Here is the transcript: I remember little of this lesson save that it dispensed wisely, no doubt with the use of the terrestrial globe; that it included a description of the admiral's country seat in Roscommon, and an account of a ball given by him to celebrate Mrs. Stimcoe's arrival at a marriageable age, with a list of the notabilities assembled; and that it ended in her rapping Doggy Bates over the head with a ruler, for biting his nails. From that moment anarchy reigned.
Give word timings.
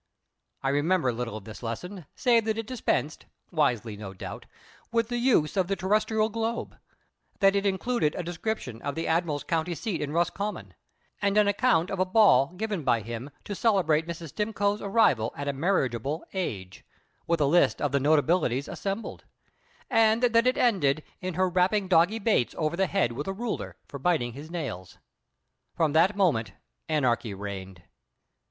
I 0.63 0.69
remember 0.69 1.13
little 1.13 1.37
of 1.37 1.43
this 1.43 1.61
lesson 1.61 2.07
save 2.15 2.45
that 2.45 2.57
it 2.57 2.65
dispensed 2.65 3.27
wisely, 3.51 3.95
no 3.95 4.15
doubt 4.15 4.47
with 4.91 5.09
the 5.09 5.19
use 5.19 5.55
of 5.55 5.67
the 5.67 5.75
terrestrial 5.75 6.27
globe; 6.27 6.75
that 7.39 7.55
it 7.55 7.67
included 7.67 8.15
a 8.15 8.23
description 8.23 8.81
of 8.81 8.95
the 8.95 9.05
admiral's 9.05 9.43
country 9.43 9.75
seat 9.75 10.01
in 10.01 10.11
Roscommon, 10.11 10.73
and 11.21 11.37
an 11.37 11.47
account 11.47 11.91
of 11.91 11.99
a 11.99 12.05
ball 12.05 12.47
given 12.57 12.83
by 12.83 13.01
him 13.01 13.29
to 13.43 13.53
celebrate 13.53 14.07
Mrs. 14.07 14.29
Stimcoe's 14.29 14.81
arrival 14.81 15.35
at 15.37 15.47
a 15.47 15.53
marriageable 15.53 16.25
age, 16.33 16.83
with 17.27 17.39
a 17.39 17.45
list 17.45 17.79
of 17.79 17.91
the 17.91 17.99
notabilities 17.99 18.67
assembled; 18.67 19.25
and 19.87 20.23
that 20.23 20.47
it 20.47 20.57
ended 20.57 21.03
in 21.21 21.35
her 21.35 21.47
rapping 21.47 21.87
Doggy 21.87 22.17
Bates 22.17 22.55
over 22.57 22.75
the 22.75 22.87
head 22.87 23.11
with 23.11 23.27
a 23.27 23.33
ruler, 23.33 23.77
for 23.87 23.99
biting 23.99 24.33
his 24.33 24.49
nails. 24.49 24.97
From 25.75 25.93
that 25.93 26.15
moment 26.15 26.53
anarchy 26.89 27.35
reigned. 27.35 27.83